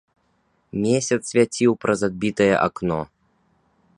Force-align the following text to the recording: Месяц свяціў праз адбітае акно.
Месяц 0.85 1.19
свяціў 1.31 1.71
праз 1.85 1.99
адбітае 2.09 2.51
акно. 2.67 2.99